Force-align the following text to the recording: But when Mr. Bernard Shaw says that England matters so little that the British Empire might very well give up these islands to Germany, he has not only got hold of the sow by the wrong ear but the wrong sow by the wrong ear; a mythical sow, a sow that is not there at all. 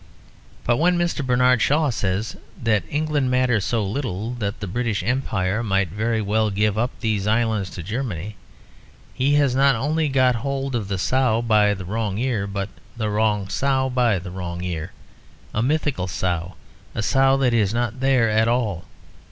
But 0.63 0.77
when 0.77 0.97
Mr. 0.97 1.23
Bernard 1.23 1.61
Shaw 1.61 1.91
says 1.91 2.35
that 2.59 2.81
England 2.89 3.29
matters 3.29 3.65
so 3.65 3.85
little 3.85 4.31
that 4.33 4.59
the 4.59 4.65
British 4.65 5.03
Empire 5.03 5.61
might 5.61 5.89
very 5.89 6.23
well 6.23 6.49
give 6.49 6.75
up 6.75 6.89
these 7.01 7.27
islands 7.27 7.69
to 7.69 7.83
Germany, 7.83 8.35
he 9.13 9.35
has 9.35 9.53
not 9.53 9.75
only 9.75 10.09
got 10.09 10.33
hold 10.37 10.73
of 10.73 10.87
the 10.87 10.97
sow 10.97 11.43
by 11.43 11.75
the 11.75 11.85
wrong 11.85 12.17
ear 12.17 12.47
but 12.47 12.69
the 12.97 13.11
wrong 13.11 13.47
sow 13.47 13.89
by 13.91 14.17
the 14.17 14.31
wrong 14.31 14.63
ear; 14.63 14.91
a 15.53 15.61
mythical 15.61 16.07
sow, 16.07 16.55
a 16.95 17.03
sow 17.03 17.37
that 17.37 17.53
is 17.53 17.71
not 17.71 17.99
there 17.99 18.27
at 18.27 18.47
all. 18.47 18.85